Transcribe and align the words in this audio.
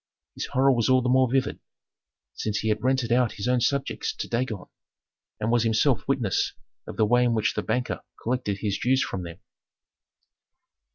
His 0.33 0.47
horror 0.47 0.71
was 0.71 0.89
all 0.89 1.03
the 1.03 1.09
more 1.09 1.31
vivid, 1.31 1.59
since 2.33 2.57
he 2.61 2.69
had 2.69 2.81
rented 2.83 3.11
out 3.11 3.33
his 3.33 3.47
own 3.47 3.61
subjects 3.61 4.15
to 4.15 4.27
Dagon, 4.27 4.65
and 5.39 5.51
was 5.51 5.61
himself 5.61 6.07
witness 6.07 6.53
of 6.87 6.97
the 6.97 7.05
way 7.05 7.23
in 7.23 7.35
which 7.35 7.53
the 7.53 7.61
banker 7.61 8.01
collected 8.23 8.61
his 8.61 8.79
dues 8.79 9.03
from 9.03 9.21
them. 9.21 9.37